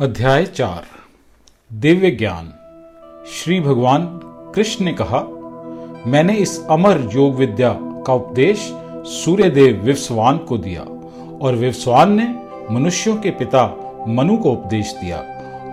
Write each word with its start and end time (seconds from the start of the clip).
अध्याय 0.00 0.44
चार। 0.44 0.84
दिव्य 1.72 2.10
ज्ञान। 2.10 2.52
श्री 3.32 3.60
भगवान 3.60 4.20
कृष्ण 4.54 4.84
ने 4.84 4.92
कहा, 5.00 5.20
मैंने 6.06 6.34
इस 6.34 6.66
अमर 6.70 7.10
योग 7.14 7.34
विद्या 7.34 7.78
का 7.80 8.14
उपदेश 8.14 8.58
सूर्यदेव 9.06 9.82
विवस्वान 9.84 10.38
को 10.38 10.58
दिया 10.58 10.80
और 11.42 11.54
विवस्वान 11.54 12.12
ने 12.12 12.24
मनुष्यों 12.74 13.16
के 13.16 13.30
पिता 13.30 13.94
मनु 14.08 14.36
को 14.36 14.50
उपदेश 14.50 14.92
दिया 14.92 15.18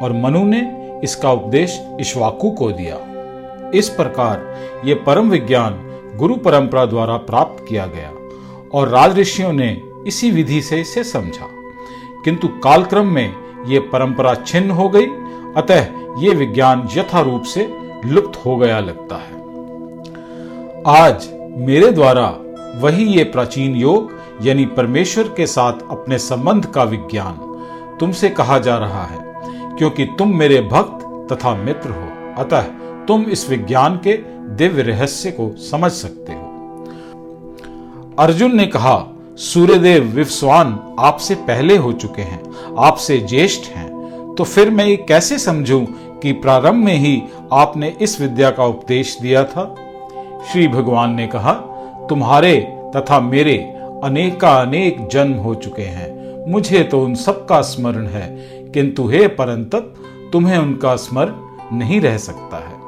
और 0.01 0.13
मनु 0.13 0.43
ने 0.43 0.91
इसका 1.03 1.31
उपदेश 1.31 1.87
इश्वाकु 1.99 2.51
को 2.51 2.71
दिया। 2.71 2.97
इस 3.75 3.89
प्रकार 3.89 4.55
ये 4.85 4.93
परम 4.93 5.29
विज्ञान 5.29 5.99
गुरु 6.15 6.35
परंपरा 6.35 6.85
द्वारा 6.85 7.17
प्राप्त 7.17 7.65
किया 7.69 7.85
गया 7.85 8.11
और 8.73 8.87
राजऋषियों 8.87 9.53
ने 9.53 9.81
इसी 10.07 10.31
विधि 10.31 10.61
से 10.61 10.81
इसे 10.81 11.03
समझा। 11.03 11.47
किंतु 12.23 12.47
कालक्रम 12.47 13.07
में 13.07 13.42
ये 13.65 13.79
परंपरा 13.79 14.33
छिन्न 14.35 14.71
हो 14.71 14.89
गई, 14.89 15.05
अतः 15.57 15.85
ये 16.19 16.29
विज्ञान 16.29 16.87
यथा 16.97 17.21
रूप 17.21 17.43
से 17.43 17.67
लुप्त 18.05 18.45
हो 18.45 18.55
गया 18.57 18.79
लगता 18.79 19.15
है। 19.15 19.41
आज 20.87 21.29
मेरे 21.57 21.91
द्वारा 21.91 22.27
वही 22.75 23.05
ये 23.05 23.23
प्राचीन 23.23 23.75
योग, 23.75 24.11
यानी 24.41 24.65
परमेश्वर 24.65 25.23
के 25.23 25.47
साथ 25.47 25.73
अपने 25.89 26.17
संबंध 26.17 26.65
का 26.65 26.83
विज्ञान, 26.83 27.37
तुमसे 27.99 28.29
कहा 28.29 28.57
जा 28.59 28.77
रहा 28.77 29.03
है, 29.03 29.19
क्योंकि 29.77 30.05
तुम 30.05 30.35
मेरे 30.37 30.61
भक्त 30.61 31.03
तथा 31.33 31.55
मित्र 31.55 31.89
हो, 31.89 32.07
अतः 32.43 32.61
तुम 33.05 33.23
इस 33.23 33.49
विज्ञान 33.49 33.95
के 33.97 34.13
दिव्य 34.55 34.81
रहस्य 34.81 35.31
को 35.31 35.49
समझ 35.57 35.91
सकते 35.91 36.33
हो। 36.33 36.41
अर्जुन 38.19 38.55
ने 38.55 38.65
कहा 38.67 38.95
सूर्यदेव 39.37 40.03
विवस्वान 40.03 40.95
आपसे 40.99 41.35
पहले 41.35 41.77
हो 41.77 41.91
चुके 41.91 42.21
हैं, 42.21 42.41
आपसे 42.77 43.17
ज्येष्ठ 43.19 43.65
हैं। 43.65 44.35
तो 44.35 44.43
फिर 44.43 44.69
मैं 44.69 44.85
ये 44.85 44.95
कैसे 44.95 45.39
समझूं 45.39 45.79
कि 46.19 46.31
प्रारंभ 46.31 46.85
में 46.85 46.95
ही 46.95 47.21
आपने 47.53 47.97
इस 48.01 48.21
विद्या 48.21 48.51
का 48.51 48.65
उपदेश 48.65 49.17
दिया 49.21 49.43
था? 49.43 49.75
श्री 50.51 50.67
भगवान 50.67 51.13
ने 51.13 51.27
कहा, 51.27 51.53
तुम्हारे 52.09 52.55
तथा 52.95 53.19
मेरे 53.19 53.57
अनेक 54.03 54.39
का 54.39 54.55
अनेक 54.55 55.07
जन्म 55.07 55.33
हो 55.33 55.55
चुके 55.55 55.81
हैं। 55.81 56.51
मुझे 56.51 56.83
तो 56.83 57.01
उन 57.01 57.15
सब 57.15 57.45
का 57.45 57.61
स्मरण 57.61 58.07
है, 58.07 58.27
किंतु 58.71 59.07
हे 59.07 59.27
परंतप, 59.27 59.93
तुम्हें 60.33 60.57
उनका 60.57 60.95
स्मरण 60.95 61.77
नहीं 61.77 62.01
रह 62.01 62.17
सकता 62.17 62.57
है। 62.57 62.81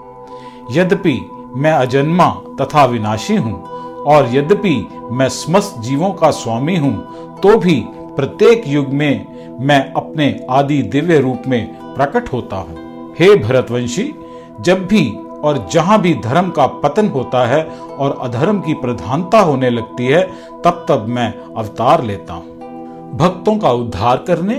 यद्यपि 0.78 1.20
मैं 1.56 1.72
अजन्मा 1.72 2.30
तथा 2.62 2.86
विनाशी 2.86 3.36
हूँ 3.36 3.75
और 4.06 4.30
यद्यपि 4.36 4.76
मैं 5.12 5.30
समस्त 5.30 5.80
जीवों 5.80 6.12
का 6.14 6.32
स्वामी 6.32 6.76
हूँ 6.78 7.40
तो 7.42 7.58
भी 7.58 7.84
प्रत्येक 8.16 8.68
युग 8.68 8.94
में 8.94 9.58
मैं 9.60 9.80
अपने 9.94 10.46
आदि 10.50 10.82
दिव्य 10.84 11.20
रूप 11.20 11.44
में 11.48 11.96
प्रकट 11.96 12.32
होता 12.34 12.58
हूँ। 12.58 13.14
हे 13.20 13.36
भरतवंशी, 13.36 14.14
जब 14.62 14.86
भी 14.88 15.10
और 15.44 15.68
जहाँ 15.72 16.00
भी 16.02 16.14
धर्म 16.14 16.50
का 16.50 16.66
पतन 16.84 17.08
होता 17.08 17.46
है 17.48 17.64
और 17.64 18.18
अधर्म 18.22 18.60
की 18.62 18.74
प्रधानता 18.74 19.40
होने 19.40 19.70
लगती 19.70 20.06
है, 20.06 20.22
तब 20.62 20.86
तब 20.90 21.06
मैं 21.10 21.34
अवतार 21.54 22.04
लेता 22.04 22.34
हूँ। 22.34 23.18
भक्तों 23.18 23.58
का 23.58 23.72
उद्धार 23.72 24.24
करने, 24.28 24.56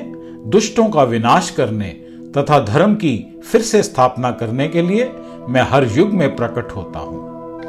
दुष्टों 0.46 0.88
का 0.90 1.02
विनाश 1.02 1.50
करने 1.50 1.88
तथा 2.36 2.58
धर्म 2.64 2.94
की 2.94 3.16
फिर 3.44 3.60
से 3.60 3.82
स्थापना 3.82 4.30
करने 4.30 4.68
के 4.68 4.82
लिए 4.82 5.10
मैं 5.48 5.62
हर 5.62 5.86
युग 5.88 6.12
में 6.12 6.34
प्रकट 6.36 6.72
होता 6.76 6.98
हूँ। 6.98 7.62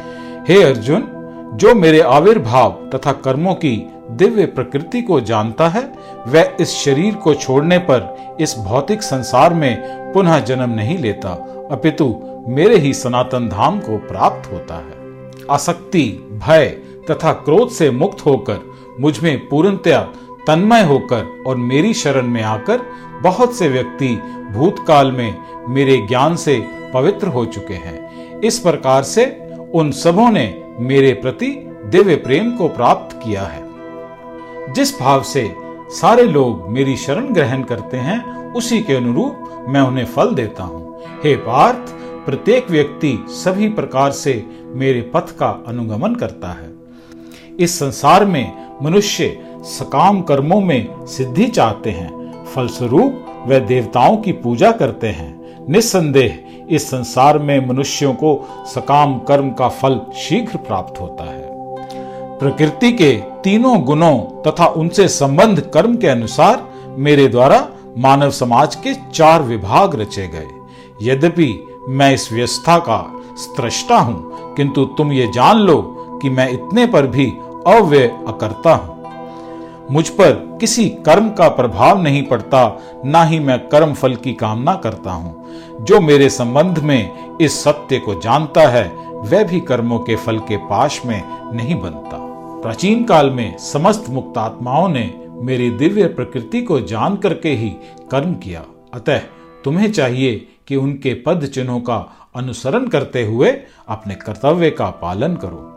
हे 0.47 0.62
अर्जुन 0.64 1.02
जो 1.53 1.76
मेरे 1.76 2.00
आविर्भाव 2.00 2.72
तथा 2.95 3.12
कर्मों 3.12 3.53
की 3.53 3.90
दिव्य 4.12 4.45
प्रकृति 4.45 5.02
को 5.02 5.22
जानता 5.22 5.67
है, 5.67 5.94
वह 6.28 6.58
इस 6.59 6.70
शरीर 6.70 7.16
को 7.16 7.34
छोड़ने 7.34 7.78
पर 7.78 8.38
इस 8.42 8.56
भौतिक 8.58 9.03
संसार 9.03 9.53
में 9.53 9.84
पुनः 10.14 10.40
जन्म 10.40 10.70
नहीं 10.70 10.98
लेता, 10.98 11.30
अपितु 11.72 12.16
मेरे 12.48 12.78
ही 12.78 12.94
सनातन 12.94 13.50
धाम 13.50 13.80
को 13.80 13.98
प्राप्त 13.98 14.52
होता 14.52 14.75
है। 14.75 15.31
आसक्ति, 15.52 16.03
भय 16.48 16.66
तथा 17.12 17.31
क्रोध 17.31 17.69
से 17.69 17.91
मुक्त 17.91 18.25
होकर 18.25 18.59
मुझमें 19.00 19.50
पूर्णतया 19.50 20.02
तन्मय 20.47 20.84
होकर 20.84 21.44
और 21.47 21.56
मेरी 21.56 21.94
शरण 21.94 22.28
में 22.28 22.44
आकर 22.44 22.81
बहुत 23.24 23.56
से 23.56 23.68
व्यक्ति 23.68 24.22
भूतकाल 24.52 25.12
में 25.12 25.38
मेरे 25.69 25.97
ज्ञान 25.97 26.36
से 26.36 26.63
पवित्र 26.94 27.28
हो 27.28 27.46
चुके 27.46 27.74
हैं। 27.74 28.40
इस 28.40 28.59
प्रकार 28.59 29.03
से 29.03 29.25
उन 29.74 29.91
सबों 29.91 30.30
ने 30.31 30.63
मेरे 30.79 31.13
प्रति 31.13 31.47
दिव्य 31.85 32.15
प्रेम 32.15 32.51
को 32.51 32.67
प्राप्त 32.67 33.19
किया 33.23 33.43
है। 33.43 33.63
जिस 34.73 34.99
भाव 34.99 35.23
से 35.23 35.51
सारे 35.89 36.23
लोग 36.23 36.69
मेरी 36.69 36.97
शरण 36.97 37.33
ग्रहण 37.33 37.63
करते 37.63 37.97
हैं, 37.97 38.53
उसी 38.53 38.81
के 38.81 38.93
अनुरूप 38.93 39.65
मैं 39.69 39.81
उन्हें 39.81 40.05
फल 40.05 40.35
देता 40.35 40.63
हूँ। 40.63 40.99
हे 41.23 41.35
पार्थ, 41.35 41.91
प्रत्येक 42.25 42.71
व्यक्ति 42.71 43.25
सभी 43.29 43.69
प्रकार 43.69 44.11
से 44.11 44.45
मेरे 44.65 45.01
पथ 45.01 45.38
का 45.38 45.63
अनुगमन 45.67 46.15
करता 46.15 46.47
है। 46.47 46.73
इस 47.59 47.79
संसार 47.79 48.25
में 48.25 48.67
मनुष्य 48.83 49.45
सकाम 49.61 50.21
कर्मों 50.21 50.61
में 50.61 51.05
सिद्धि 51.05 51.47
चाहते 51.47 51.91
हैं। 51.91 52.44
फलस्वरूप 52.45 53.44
वे 53.47 53.59
देवताओं 53.59 54.17
की 54.17 54.31
पूजा 54.31 54.71
करते 54.71 55.07
हैं। 55.07 55.65
निस्संदेह 55.69 56.47
इस 56.69 56.89
संसार 56.89 57.38
में 57.39 57.67
मनुष्यों 57.67 58.13
को 58.13 58.33
सकाम 58.67 59.17
कर्म 59.19 59.50
का 59.51 59.67
फल 59.72 60.00
शीघ्र 60.17 60.57
प्राप्त 60.57 61.00
होता 61.01 61.23
है। 61.23 61.45
प्रकृति 62.39 62.91
के 62.91 63.11
तीनों 63.44 63.79
गुणों 63.83 64.17
तथा 64.44 64.66
उनसे 64.75 65.07
संबंध 65.07 65.59
कर्म 65.73 65.95
के 65.95 66.07
अनुसार 66.07 66.67
मेरे 66.97 67.27
द्वारा 67.27 67.67
मानव 67.97 68.31
समाज 68.31 68.75
के 68.75 68.94
चार 69.13 69.41
विभाग 69.44 69.95
रचे 69.95 70.27
गए। 70.27 70.47
यद्यपि 71.03 71.53
मैं 71.89 72.13
इस 72.13 72.31
व्यवस्था 72.33 72.77
का 72.79 73.00
स्त्रष्टा 73.38 73.97
हूँ, 73.97 74.56
किंतु 74.56 74.85
तुम 74.97 75.11
ये 75.11 75.27
जान 75.27 75.57
लो 75.57 75.81
कि 76.22 76.29
मैं 76.29 76.50
इतने 76.50 76.85
पर 76.85 77.07
भी 77.07 77.25
अव्यय 77.67 78.07
अकर्ता 78.27 78.73
हूँ। 78.75 78.97
मुझ 79.92 80.09
पर 80.09 80.58
किसी 80.62 80.90
कर्म 80.90 81.30
का 81.30 81.48
प्रभाव 81.50 82.02
नहीं 82.02 82.24
पड़ता, 82.24 82.81
ना 83.06 83.24
ही 83.24 83.40
मैं 83.40 83.68
कर्म 83.68 83.94
फल 83.94 84.16
की 84.16 84.34
कामना 84.34 84.75
करता 84.75 85.12
हूँ। 85.12 85.46
जो 85.81 86.00
मेरे 86.02 86.30
संबंध 86.30 86.80
में 86.80 87.38
इस 87.42 87.64
सत्य 87.64 88.00
को 88.00 88.22
जानता 88.22 88.62
है, 88.62 88.88
वह 89.08 89.44
भी 89.44 89.59
कर्मों 89.59 90.00
के 90.00 90.16
फल 90.16 90.40
के 90.40 90.58
पाश 90.58 91.02
में 91.06 91.24
नहीं 91.53 91.75
बनता। 91.75 92.18
प्राचीन 92.62 93.03
काल 93.03 93.30
में 93.30 93.58
समस्त 93.58 94.06
मुक्तात्माओं 94.09 94.90
ने 94.90 95.14
मेरी 95.30 95.70
दिव्य 95.70 96.08
प्रकृति 96.08 96.62
को 96.62 96.80
जान 96.80 97.16
करके 97.16 97.50
ही 97.50 97.69
कर्म 98.12 98.34
किया। 98.34 98.64
अतः 98.94 99.18
तुम्हें 99.64 99.92
चाहिए 99.92 100.48
कि 100.68 100.75
उनके 100.75 101.14
पद 101.14 101.46
चिन्हों 101.46 101.80
का 101.80 102.30
अनुसरण 102.36 102.88
करते 102.88 103.25
हुए 103.25 103.52
अपने 103.88 104.16
कर्तव्य 104.16 104.69
का 104.69 104.90
पालन 104.90 105.36
करो। 105.36 105.74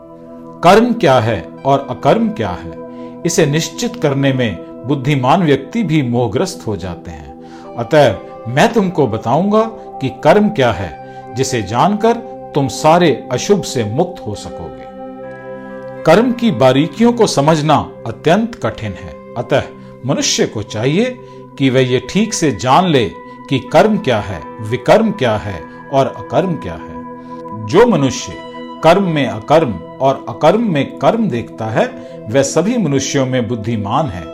कर्म 0.63 0.93
क्या 0.93 1.19
है 1.19 1.49
और 1.65 1.87
अकर्म 1.89 2.29
क्या 2.29 2.49
है? 2.49 2.90
इसे 3.25 3.45
निश्चित 3.45 3.95
करने 3.95 4.33
में 4.33 4.55
बुद्धिमान 4.87 5.43
व्यक्ति 5.43 5.83
भी 5.83 6.01
मोहग्रस्त 6.01 6.67
हो 6.67 6.77
जाते 6.77 7.11
हैं। 7.11 7.75
अतः 7.75 8.17
मैं 8.47 8.73
तुमको 8.73 9.07
बताऊँगा 9.07 9.61
कि 10.01 10.09
कर्म 10.09 10.49
क्या 10.49 10.71
है, 10.71 10.91
जिसे 11.35 11.61
जानकर 11.61 12.13
तुम 12.55 12.67
सारे 12.67 13.29
अशुभ 13.31 13.61
से 13.61 13.83
मुक्त 13.83 14.27
हो 14.27 14.35
सकोगे। 14.35 14.91
कर्म 16.03 16.31
की 16.31 16.51
बारीकियों 16.51 17.13
को 17.13 17.27
समझना 17.27 17.91
अत्यंत 18.07 18.55
कठिन 18.55 18.91
है। 18.91 19.35
अतः 19.37 19.63
मनुष्य 20.05 20.45
को 20.45 20.63
चाहिए 20.63 21.15
कि 21.57 21.69
वह 21.69 21.91
ये 21.91 22.01
ठीक 22.09 22.33
से 22.33 22.51
जान 22.51 22.87
ले 22.87 23.11
कि 23.49 23.59
कर्म 23.59 23.97
क्या 23.97 24.19
है, 24.19 24.41
विकर्म 24.61 25.11
क्या 25.11 25.37
है 25.37 25.61
और 25.93 26.07
अकर्म 26.17 26.55
क्या 26.55 26.73
है। 26.73 27.01
जो 27.67 27.87
मनुष्य 27.87 28.31
कर्म 28.83 29.03
में 29.03 29.27
अकर्म 29.27 29.73
और 29.73 30.25
अकर्म 30.29 30.71
में 30.71 30.99
कर्म 30.99 31.29
देखता 31.29 31.65
है, 31.65 31.85
वह 32.31 32.41
सभी 32.41 32.77
मनुष्यों 32.77 33.25
में 33.25 33.47
बुद्धिमान 33.47 34.07
है 34.07 34.25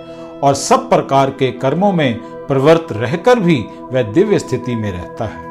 और 0.43 0.53
सब 0.53 0.89
प्रकार 0.89 1.29
के 1.29 1.51
कर्मों 1.51 1.91
में 1.91 2.17
प्रवृत्त 2.47 2.87
रहकर 2.91 3.39
भी 3.39 3.65
वह 3.81 4.01
दिव्य 4.01 4.39
स्थिति 4.39 4.75
में 4.75 4.91
रहता 4.91 5.25
है। 5.25 5.47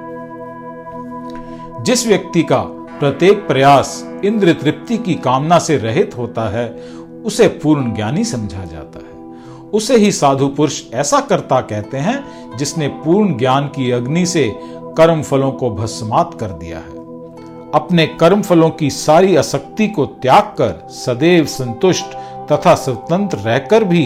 जिस 1.84 2.06
व्यक्ति 2.06 2.42
का 2.42 2.60
प्रत्येक 3.00 3.46
प्रयास 3.46 4.20
इंद्र 4.24 4.52
तृप्ति 4.52 4.98
की 4.98 5.14
कामना 5.14 5.58
से 5.58 5.76
रहित 5.76 6.18
होता 6.18 6.48
है, 6.48 6.68
उसे 7.24 7.48
पूर्ण 7.48 7.94
ज्ञानी 7.94 8.24
समझा 8.24 8.64
जाता 8.64 8.98
है। 8.98 9.16
उसे 9.72 9.96
ही 9.96 10.12
साधु 10.12 10.48
पुरुष 10.48 10.82
ऐसा 10.94 11.20
करता 11.20 11.60
कहते 11.60 11.98
हैं 11.98 12.24
जिसने 12.56 12.88
पूर्ण 12.88 13.38
ज्ञान 13.38 13.66
की 13.66 13.90
अग्नि 13.90 14.26
से 14.26 14.52
कर्म 14.76 15.22
फलों 15.22 15.52
को 15.52 15.70
भस्मात 15.70 16.36
कर 16.40 16.46
दिया 16.46 16.78
है। 16.78 16.95
अपने 17.76 18.06
कर्म 18.06 18.42
फलों 18.42 18.70
की 18.70 18.90
सारी 18.90 19.36
आसक्ति 19.36 19.88
को 19.88 20.06
त्याग 20.06 20.42
कर 20.42 20.88
सदैव 20.90 21.44
संतुष्ट 21.44 22.16
तथा 22.52 22.74
स्वतंत्र 22.74 23.38
रहकर 23.38 23.84
भी 23.84 24.04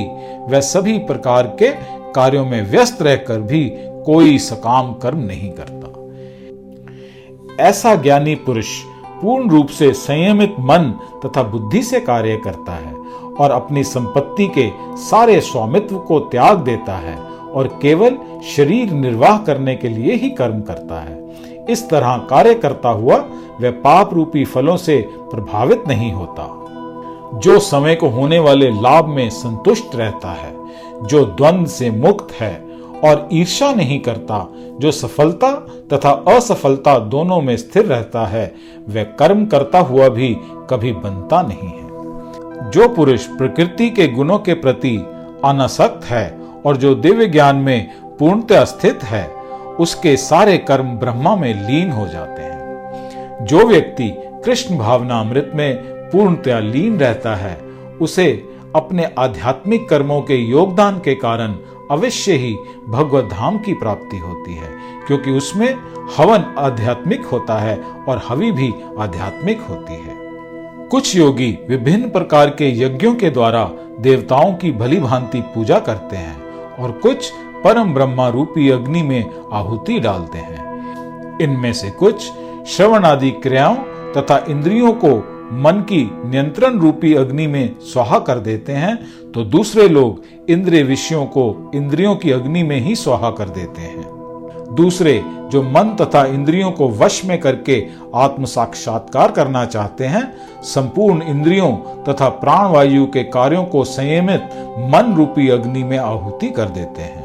वह 0.48 0.60
सभी 0.60 0.98
प्रकार 0.98 1.46
के 1.46 1.70
कार्यों 2.12 2.46
में 2.46 2.70
व्यस्त 2.70 3.02
रहकर 3.02 3.40
भी 3.40 3.72
कोई 4.06 4.38
सकाम 4.38 4.92
कर्म 4.94 5.18
नहीं 5.18 5.50
करता। 5.50 5.88
ऐसा 7.62 7.94
ज्ञानी 7.94 8.34
पुरुष 8.34 8.66
पूर्ण 9.22 9.50
रूप 9.50 9.68
से 9.68 9.92
संयमित 9.92 10.54
मन 10.60 10.92
तथा 11.26 11.42
बुद्धि 11.42 11.82
से 11.82 12.00
कार्य 12.00 12.36
करता 12.44 12.72
है 12.72 12.94
और 13.38 13.50
अपनी 13.50 13.84
संपत्ति 13.84 14.46
के 14.58 14.70
सारे 14.96 15.40
स्वामित्व 15.40 15.98
को 15.98 16.18
त्याग 16.18 16.58
देता 16.58 16.96
है 16.96 17.16
और 17.50 17.78
केवल 17.82 18.18
शरीर 18.56 18.92
निर्वाह 18.92 19.38
करने 19.38 19.74
के 19.76 19.88
लिए 19.88 20.14
ही 20.14 20.30
कर्म 20.30 20.60
करता 20.60 21.00
है। 21.00 21.19
इस 21.70 21.90
तरह 21.90 22.16
कार्य 22.16 22.54
करता 22.54 22.88
हुआ 22.88 23.16
वह 23.60 23.70
पाप 23.70 24.14
रूपी 24.14 24.44
फलों 24.44 24.76
से 24.76 25.04
प्रभावित 25.18 25.84
नहीं 25.88 26.12
होता। 26.12 26.56
जो 27.34 27.58
समय 27.58 27.94
को 27.94 28.08
होने 28.08 28.38
वाले 28.38 28.70
लाभ 28.70 29.06
में 29.06 29.30
संतुष्ट 29.30 29.96
रहता 29.96 30.30
है, 30.30 30.54
जो 31.02 31.24
द्वंद 31.24 31.66
से 31.66 31.90
मुक्त 31.90 32.32
है 32.32 32.66
और 33.04 33.28
ईर्षा 33.32 33.72
नहीं 33.72 34.00
करता, 34.00 34.48
जो 34.80 34.90
सफलता 34.90 35.52
तथा 35.92 36.24
असफलता 36.28 36.98
दोनों 36.98 37.40
में 37.40 37.56
स्थिर 37.56 37.84
रहता 37.84 38.26
है, 38.26 38.54
वह 38.88 39.02
कर्म 39.02 39.46
करता 39.46 39.78
हुआ 39.78 40.08
भी 40.08 40.36
कभी 40.70 40.92
बनता 40.92 41.42
नहीं 41.42 41.68
है। 41.68 41.90
जो 42.70 42.88
पुरुष 42.88 43.26
प्रकृति 43.26 43.90
के 43.90 44.08
गुणों 44.08 44.38
के 44.38 44.54
प्रति 44.54 44.96
अनासक्त 45.44 46.04
है 46.04 46.40
और 46.66 46.76
जो 46.76 46.94
दिव्य 46.94 47.26
ज्ञान 47.26 47.56
में 47.56 47.90
पूर्णतः 48.18 48.64
स्थित 48.64 49.04
है 49.04 49.39
उसके 49.80 50.16
सारे 50.16 50.58
कर्म 50.58 50.88
ब्रह्मा 50.88 51.36
में 51.36 51.52
लीन 51.68 51.90
हो 51.90 52.06
जाते 52.06 52.42
हैं। 52.42 53.44
जो 53.44 53.66
व्यक्ति 53.66 54.12
कृष्ण 54.44 54.78
भावना 54.78 55.20
अमृत 55.20 55.52
में 55.54 55.76
पूर्णतया 56.10 56.58
लीन 56.58 56.98
रहता 56.98 57.34
है, 57.34 57.56
उसे 58.00 58.26
अपने 58.76 59.08
आध्यात्मिक 59.18 59.88
कर्मों 59.88 60.20
के 60.22 60.36
योगदान 60.36 60.98
के 60.98 61.14
कारण 61.14 61.54
अवश्य 61.90 62.32
ही 62.32 62.54
भगवत 62.88 63.24
धाम 63.24 63.58
की 63.58 63.74
प्राप्ति 63.74 64.18
होती 64.18 64.54
है, 64.54 64.70
क्योंकि 65.06 65.30
उसमें 65.30 65.68
हवन 66.16 66.44
आध्यात्मिक 66.58 67.24
होता 67.24 67.58
है 67.58 67.76
और 68.08 68.22
हवि 68.28 68.50
भी 68.52 68.72
आध्यात्मिक 68.98 69.60
होती 69.60 69.94
है। 69.94 70.18
कुछ 70.88 71.16
योगी 71.16 71.50
विभिन्न 71.68 72.10
प्रकार 72.10 72.50
के 72.50 72.70
यज्ञों 72.80 73.14
के 73.14 73.30
द्वारा 73.30 73.64
देवताओं 74.00 74.52
की 74.54 74.72
भली 74.72 75.00
भांति 75.00 75.40
पूजा 75.54 75.78
करते 75.78 76.16
हैं 76.16 76.74
और 76.74 76.92
कुछ 76.92 77.32
परम 77.64 77.92
ब्रह्मा 77.94 78.28
रूपी 78.28 78.68
अग्नि 78.70 79.02
में 79.02 79.30
आहुति 79.52 79.98
डालते 80.00 80.38
हैं। 80.38 81.38
इनमें 81.42 81.72
से 81.72 81.90
कुछ 81.90 82.30
श्रवण 82.66 83.04
आदि 83.04 83.30
क्रियाओं 83.42 83.74
तथा 84.12 84.44
इंद्रियों 84.48 84.92
को 84.94 85.16
मन 85.62 85.80
की 85.88 86.02
नियंत्रण 86.24 86.78
रूपी 86.78 87.14
अग्नि 87.14 87.46
में 87.46 87.74
स्वाहा 87.82 88.18
कर 88.18 88.38
देते 88.38 88.72
हैं 88.72 88.96
तो 89.32 89.44
दूसरे 89.46 89.88
लोग 89.88 90.22
इंद्रिय 90.50 90.82
विषयों 90.82 91.24
को 91.26 91.70
इंद्रियों 91.74 92.14
की 92.16 92.30
अग्नि 92.30 92.62
में 92.62 92.78
ही 92.80 92.94
स्वाहा 92.96 93.30
कर 93.30 93.48
देते 93.48 93.82
हैं। 93.82 94.08
दूसरे 94.74 95.12
जो 95.52 95.62
मन 95.62 95.94
तथा 96.00 96.24
इंद्रियों 96.24 96.70
को 96.70 96.88
वश 96.88 97.24
में 97.24 97.38
करके 97.40 97.86
आत्म 98.14 98.44
साक्षात्कार 98.44 99.30
करना 99.30 99.64
चाहते 99.64 100.06
हैं, 100.06 100.22
संपूर्ण 100.64 101.22
इंद्रियों 101.22 101.72
तथा 102.04 102.28
प्राण 102.28 102.70
वायु 102.72 103.06
के 103.06 103.22
कार्यों 103.28 103.64
को 103.64 103.84
संयमित 103.84 104.42
मन 104.92 105.14
रूपी 105.16 105.48
अग्नि 105.48 105.82
में 105.82 105.98
आहुति 105.98 106.50
कर 106.50 106.68
देते 106.68 107.02
हैं। 107.02 107.19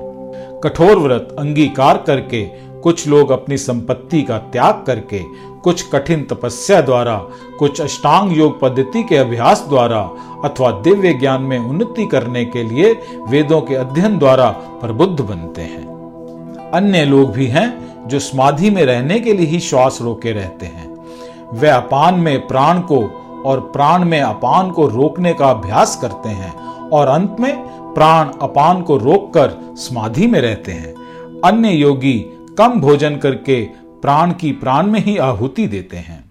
कठोर 0.66 0.98
व्रत 0.98 1.36
अंगीकार 1.40 1.98
करके, 1.98 2.46
कुछ 2.82 3.08
लोग 3.08 3.32
अपनी 3.32 3.58
संपत्ति 3.58 4.22
का 4.22 4.38
त्याग 4.38 4.84
करके, 4.88 5.20
कुछ 5.64 5.82
कठिन 5.92 6.24
तपस्या 6.24 6.82
द्वारा, 6.82 7.16
कुछ 7.60 7.82
अष्टांग 7.82 8.38
योग 8.38 8.60
पद्धति 8.62 9.04
के 9.04 9.18
अभ्यास 9.18 9.66
द्वारा 9.70 10.00
अथवा 10.46 10.72
दिव्य 10.72 11.14
ज्ञान 11.14 11.42
में 11.42 11.60
उन्नति 11.60 12.06
करने 12.06 12.46
के 12.46 12.64
लिए 12.64 13.02
वेदों 13.28 13.62
के 13.62 13.76
अध्ययन 13.76 14.18
द्वारा 14.18 14.50
प्रबुद्ध 14.82 15.22
बनते 15.22 15.62
हैं। 15.62 15.88
अन्य 16.74 17.06
लोग 17.06 17.32
भी 17.32 17.48
हैं 17.48 18.08
जो 18.08 18.20
समाधि 18.20 18.70
में 18.70 18.86
रहने 18.86 19.20
के 19.20 19.34
लिए 19.34 19.46
ही 19.46 19.60
श्वास 19.60 20.00
रोके 20.02 20.32
रहते 20.32 20.66
हैं। 20.66 20.96
वे 21.54 21.70
अपान 21.70 22.16
में 22.16 22.48
प्राण 22.48 22.80
को 22.80 23.00
और 23.46 23.60
प्राण 23.60 24.06
में 24.06 24.22
अपान 24.22 24.72
को 24.72 24.88
रोकने 24.88 25.34
का 25.34 25.46
अभ्यास 25.46 25.96
करते 26.02 26.30
हैं 26.30 26.54
और 26.90 27.08
अंत 27.08 27.36
में 27.40 27.85
प्राण 27.96 28.30
अपान 28.42 28.82
को 28.82 28.98
रोककर 28.98 29.76
समाधि 29.78 30.28
में 30.28 30.40
रहते 30.42 30.72
हैं। 30.72 30.94
अन्य 31.46 31.70
योगी 31.70 32.14
कम 32.58 32.80
भोजन 32.80 33.16
करके 33.18 33.64
प्राण 34.02 34.32
की 34.32 34.52
प्राण 34.52 34.88
में 34.88 35.00
ही 35.00 35.18
आहुति 35.18 35.68
देते 35.68 35.98
हैं। 35.98 36.24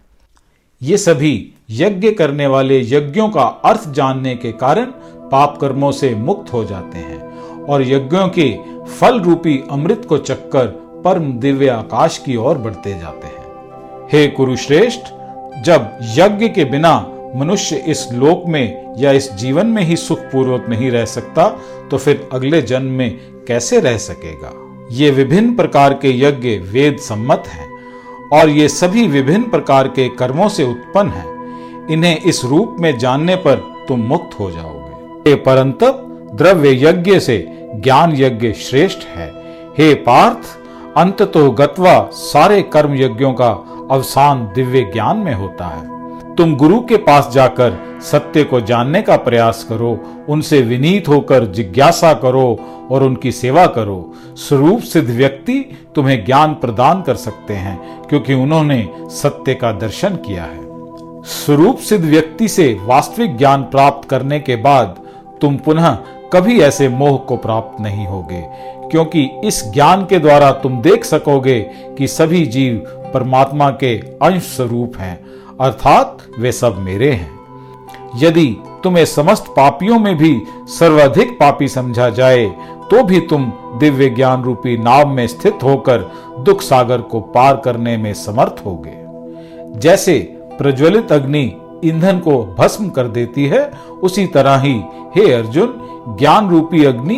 ये 0.83 0.97
सभी 0.97 1.53
यज्ञ 1.71 2.11
करने 2.11 2.47
वाले 2.47 2.81
यज्ञों 2.81 3.29
का 3.29 3.43
अर्थ 3.43 3.89
जानने 3.89 4.35
के 4.37 4.53
कारण 4.53 4.85
पाप 5.31 5.59
कर्मों 5.61 5.93
से 5.93 6.15
मुक्त 6.15 6.53
हो 6.53 6.65
जाते 6.65 6.99
हैं 6.99 7.65
और 7.65 7.83
यज्ञों 7.83 8.29
के 8.29 8.53
फल 8.85 9.21
रूपी 9.21 9.63
अमृत 9.71 10.07
को 10.09 10.19
चक्कर 10.19 10.67
परम 11.05 11.33
दिव्य 11.33 11.69
आकाश 11.69 12.19
की 12.19 12.37
ओर 12.37 12.59
बढ़ते 12.59 12.99
जाते 12.99 13.27
हैं। 13.27 13.45
हे 14.13 14.27
कुरुश्रेष्ठ, 14.27 15.01
जब 15.63 15.99
यज्ञ 16.03 16.49
के 16.49 16.65
बिना 16.65 16.95
मनुष्य 17.37 17.77
इस 17.77 18.09
लोक 18.13 18.43
में 18.47 18.95
या 18.99 19.13
इस 19.13 19.33
जीवन 19.33 19.67
में 19.67 19.83
ही 19.83 19.97
सुख 19.97 20.19
पूर्वक 20.19 20.67
नहीं 20.69 20.91
रह 20.91 21.05
सकता 21.05 21.49
तो 21.91 21.99
फिर 21.99 22.29
अगले 22.33 22.63
जन्म 22.63 22.91
में 22.91 23.19
कैसे 23.49 23.81
रह 23.81 23.97
सकेगा? 23.97 24.53
ये 24.91 25.11
विभिन्न 25.11 25.57
प्रकार 25.57 25.95
के 25.95 26.21
यज्ञ 26.21 26.49
वेद 26.49 26.97
सम्मत 26.99 27.45
हैं, 27.47 27.75
और 28.33 28.49
ये 28.49 28.69
सभी 28.69 29.07
विभिन्न 29.07 29.43
प्रकार 29.43 29.89
के 29.89 30.09
कर्मों 30.09 30.49
से 30.49 30.65
उत्पन्न 30.65 31.09
हैं। 31.09 31.35
इन्हें 31.89 32.21
इस 32.21 32.45
रूप 32.45 32.77
में 32.81 32.99
जानने 32.99 33.37
पर 33.37 33.55
तुम 33.89 34.01
मुक्त 34.01 34.41
हो 34.41 34.51
जाओगे। 34.51 35.35
परंतु, 35.35 35.87
द्रव्य 36.37 36.89
यज्ञ 36.89 37.21
से 37.21 37.69
ज्ञान 37.75 38.13
यज्ञ 38.17 38.53
श्रेष्ठ 38.53 38.99
है। 38.99 39.33
हे 39.79 39.95
पार्थ 39.95 40.59
अंत 40.97 41.23
तो 41.23 41.51
गत्वा 41.51 42.09
सारे 42.13 42.63
कर्म 42.63 42.95
यज्ञों 42.95 43.33
का 43.33 43.51
अवसान 43.91 44.53
दिव्य 44.55 44.81
ज्ञान 44.81 45.17
में 45.17 45.35
होता 45.35 45.67
है। 45.67 45.94
तुम 46.39 46.55
गुरु 46.57 46.81
के 46.81 46.97
पास 46.97 47.29
जाकर 47.33 47.79
सत्य 48.03 48.43
को 48.45 48.61
जानने 48.61 49.01
का 49.03 49.17
प्रयास 49.17 49.63
करो, 49.69 49.99
उनसे 50.29 50.61
विनीत 50.63 51.09
होकर 51.09 51.45
जिज्ञासा 51.47 52.13
करो 52.15 52.59
और 52.91 53.03
उनकी 53.03 53.33
सेवा 53.33 53.67
करो। 53.67 54.15
स्वरूप 54.39 54.81
सिद्ध 54.83 55.09
व्यक्ति 55.11 55.59
तुम्हें 55.95 56.25
ज्ञान 56.25 56.55
प्रदान 56.55 57.03
कर 57.03 57.17
सकते 57.17 57.55
हैं, 57.55 57.79
क्योंकि 58.09 58.35
उन्होंने 58.35 58.89
सत्य 59.13 59.55
का 59.55 59.73
दर्शन 59.73 60.17
किया 60.17 60.45
है। 60.45 60.63
स्वरूप 61.25 61.79
सिद्ध 61.79 62.05
व्यक्ति 62.05 62.49
से 62.49 62.73
वास्तविक 62.83 63.37
ज्ञान 63.37 63.63
प्राप्त 63.65 64.09
करने 64.09 64.41
के 64.41 64.57
बाद 64.57 64.99
तुम 65.41 65.57
पुनः 65.57 65.97
कभी 66.33 66.59
ऐसे 66.61 66.89
मोह 66.89 67.17
को 67.19 67.37
प्राप्त 67.37 67.81
नहीं 67.81 68.07
होगे, 68.07 68.43
क्योंकि 68.91 69.29
इस 69.45 69.63
ज्ञान 69.73 70.05
के 70.05 70.19
द्वारा 70.19 70.51
तुम 70.53 70.81
देख 70.83 71.05
सकोगे 71.05 71.61
कि 71.99 72.09
सभी 72.09 72.45
जीव 72.47 72.77
परमात्मा 73.15 73.71
के 73.71 73.97
अंश 74.23 74.43
स्वरूप 74.57 74.97
हैं। 74.97 75.19
अर्थात 75.61 76.23
वे 76.39 76.53
सब 76.53 76.79
मेरे 76.79 77.11
हैं। 77.13 77.33
यदि 78.17 78.47
तुम्हें 78.85 79.05
समस्त 79.05 79.45
पापियों 79.49 79.99
में 79.99 80.17
भी 80.17 80.43
सर्वाधिक 80.69 81.33
पापी 81.33 81.69
समझा 81.69 82.09
जाए 82.11 82.47
तो 82.91 83.03
भी 83.03 83.21
तुम 83.21 83.53
दिव्य 83.79 84.09
ज्ञान 84.11 84.43
रूपी 84.43 84.77
नाव 84.79 85.09
में 85.09 85.27
स्थित 85.27 85.59
होकर 85.63 85.99
दुख 86.39 86.61
सागर 86.61 87.01
को 87.01 87.21
पार 87.21 87.57
करने 87.57 87.97
में 87.97 88.13
समर्थ 88.15 88.63
होगे। 88.67 88.93
जैसे 89.79 90.19
प्रज्वलित 90.59 91.13
अग्नि 91.13 91.45
ईंधन 91.85 92.19
को 92.19 92.43
भस्म 92.59 92.89
कर 92.89 93.09
देती 93.09 93.47
है, 93.47 93.71
उसी 94.03 94.27
तरह 94.27 94.59
ही 94.59 94.75
हे 95.17 95.33
अर्जुन 95.33 95.75
ज्ञान 96.19 96.49
रूपी 96.49 96.85
अग्नि 96.85 97.17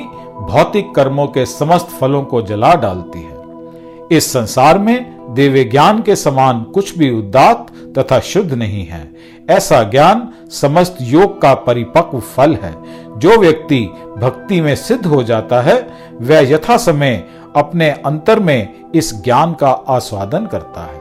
भौतिक 0.50 0.94
कर्मों 0.94 1.26
के 1.26 1.46
समस्त 1.46 1.88
फलों 2.00 2.22
को 2.22 2.42
जला 2.42 2.75
डालती 2.75 3.22
है। 3.22 4.16
इस 4.16 4.32
संसार 4.32 4.78
में 4.78 5.15
दिव्य 5.30 5.64
ज्ञान 5.64 6.02
के 6.02 6.16
समान 6.16 6.62
कुछ 6.62 6.99
भी 6.99 7.11
उदात 7.11 7.66
तथा 7.99 8.21
शुद्ध 8.21 8.52
नहीं 8.52 8.87
है। 8.87 9.11
ऐसा 9.50 9.83
ज्ञान 9.83 10.28
समस्त 10.50 10.97
योग 11.00 11.42
का 11.42 11.54
परिपक्व 11.54 12.21
फल 12.21 12.54
है। 12.54 12.75
जो 13.18 13.37
व्यक्ति 13.37 13.80
भक्ति 14.18 14.61
में 14.61 14.76
सिद्ध 14.76 15.06
हो 15.06 15.23
जाता 15.23 15.61
है, 15.61 15.88
वह 16.21 16.52
यथा 16.52 16.76
समय 16.76 17.25
अपने 17.56 17.90
अंतर 17.90 18.40
में 18.40 18.68
इस 18.95 19.25
ज्ञान 19.25 19.54
का 19.54 19.71
आस्वादन 19.88 20.47
करता 20.47 20.80
है। 20.80 21.00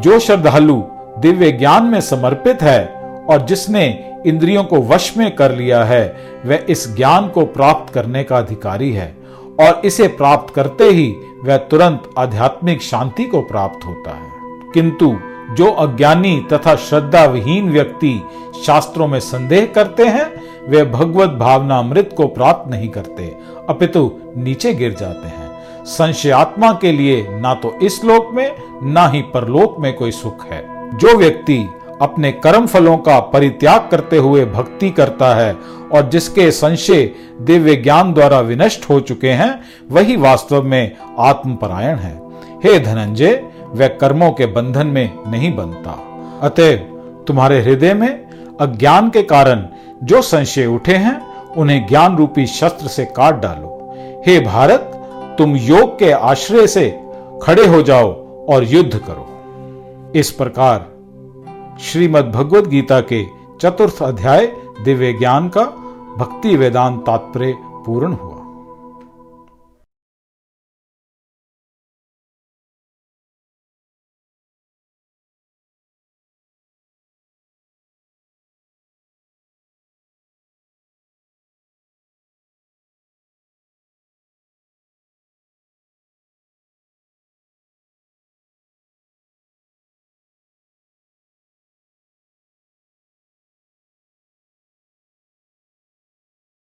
जो 0.00 0.18
श्रद्धालु 0.18 0.82
दिव्य 1.18 1.52
ज्ञान 1.52 1.84
में 1.84 2.00
समर्पित 2.00 2.62
है 2.62 2.86
और 3.30 3.46
जिसने 3.46 4.14
इंद्रियों 4.26 4.64
को 4.64 4.76
वश 4.76 5.16
में 5.16 5.36
कर 5.36 5.52
लिया 5.52 5.84
है, 5.84 6.16
वह 6.46 6.64
इस 6.68 6.96
ज्ञान 6.96 7.28
को 7.28 7.44
प्राप्त 7.44 7.94
करने 7.94 8.24
का 8.24 8.38
अधिकारी 8.38 8.92
है। 8.92 9.19
और 9.60 9.82
इसे 9.84 10.08
प्राप्त 10.08 10.54
करते 10.54 10.84
ही 10.84 11.16
वह 11.44 11.56
तुरंत 11.56 12.10
आध्यात्मिक 12.18 12.82
शांति 12.82 13.24
को 13.24 13.40
प्राप्त 13.40 13.86
होता 13.86 14.10
है। 14.10 14.30
किंतु 14.74 15.16
जो 15.50 15.70
अज्ञानी 15.70 16.46
तथा 16.52 16.76
श्रद्धा 16.76 17.24
विहीन 17.24 17.70
व्यक्ति 17.70 18.22
शास्त्रों 18.66 19.06
में 19.06 19.20
संदेह 19.20 19.66
करते 19.66 20.04
हैं, 20.04 20.32
वे 20.68 20.84
भगवत 20.84 21.30
भावना 21.30 21.78
अमृत 21.78 22.14
को 22.16 22.26
प्राप्त 22.26 22.70
नहीं 22.70 22.88
करते, 22.88 23.36
अपितु 23.68 24.12
नीचे 24.36 24.74
गिर 24.74 24.94
जाते 24.94 25.28
हैं। 25.28 25.50
संशयात्मा 25.84 26.72
के 26.72 26.92
लिए 26.92 27.28
ना 27.30 27.54
तो 27.54 27.78
इस 27.82 28.04
लोक 28.04 28.30
में, 28.34 28.56
ना 28.82 29.08
ही 29.08 29.22
परलोक 29.22 29.76
में 29.78 29.94
कोई 29.94 30.10
सुख 30.10 30.46
है। 30.46 30.90
जो 30.98 31.16
व्यक्ति 31.16 31.68
अपने 32.00 32.32
कर्म 32.32 32.66
फलों 32.66 32.96
का 32.98 33.20
परित्याग 33.20 33.88
करते 33.90 34.16
हुए 34.16 34.44
भक्ति 34.44 34.90
करता 34.90 35.34
है 35.34 35.54
और 35.92 36.08
जिसके 36.08 36.50
संशय 36.50 37.10
दिव्य 37.40 37.76
ज्ञान 37.76 38.12
द्वारा 38.12 38.40
विनष्ट 38.40 38.90
हो 38.90 39.00
चुके 39.00 39.30
हैं, 39.30 39.60
वही 39.90 40.16
वास्तव 40.16 40.62
में 40.62 40.96
आत्मपरायण 41.18 41.96
है। 41.96 42.20
हे 42.64 42.78
धनंजय, 42.78 43.44
वह 43.68 43.88
कर्मों 43.88 44.32
के 44.32 44.46
बंधन 44.46 44.86
में 44.86 45.30
नहीं 45.30 45.56
बनता। 45.56 45.90
अतएव 46.42 46.76
तुम्हारे 47.26 47.60
हृदय 47.60 47.94
में 47.94 48.30
अज्ञान 48.60 49.10
के 49.10 49.22
कारण 49.22 49.66
जो 50.02 50.22
संशय 50.22 50.66
उठे 50.66 50.94
हैं, 50.94 51.46
उन्हें 51.56 51.86
ज्ञान 51.86 52.16
रूपी 52.16 52.46
शस्त्र 52.46 52.86
से 52.86 53.04
काट 53.04 53.40
डालो। 53.40 53.94
हे 54.26 54.40
भारत, 54.40 54.92
तुम 55.38 55.56
योग 55.56 55.98
के 55.98 56.10
आश्रय 56.10 56.66
से 56.66 57.00
खड़े 57.42 57.66
हो 57.66 57.82
जाओ 57.82 58.12
और 58.46 58.64
युद्ध 58.64 58.98
करो। 58.98 59.26
इस 60.14 60.30
प्रकार 60.30 60.99
श्रीमद् 61.84 62.32
भगवद 62.32 62.66
गीता 62.66 63.00
के 63.00 63.22
चतुर्थ 63.60 64.02
अध्याय 64.02 64.46
दिव्य 64.84 65.12
ज्ञान 65.12 65.48
का 65.48 65.62
भक्ति 66.16 66.56
वेदांत 66.56 67.00
तात्पर्य 67.06 67.54
पूर्ण 67.86 68.12
हुआ। 68.12 68.29